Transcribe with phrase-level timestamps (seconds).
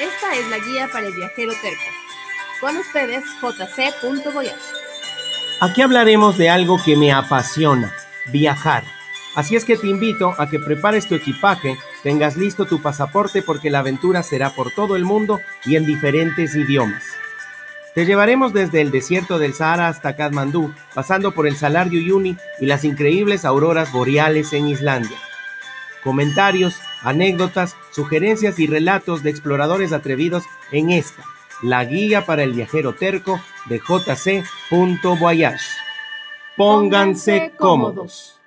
[0.00, 1.82] Esta es la guía para el viajero terco.
[2.58, 4.56] Con ustedes, jc.voyage.
[5.60, 7.94] Aquí hablaremos de algo que me apasiona,
[8.32, 8.82] viajar.
[9.34, 13.68] Así es que te invito a que prepares tu equipaje, tengas listo tu pasaporte porque
[13.68, 17.04] la aventura será por todo el mundo y en diferentes idiomas.
[17.94, 22.38] Te llevaremos desde el desierto del Sahara hasta Kathmandú, pasando por el Salar de Uyuni
[22.58, 25.18] y las increíbles auroras boreales en Islandia.
[26.02, 31.24] Comentarios, anécdotas, sugerencias y relatos de exploradores atrevidos en esta,
[31.62, 35.60] la guía para el viajero terco de jc.voyage.
[36.56, 38.39] Pónganse cómodos.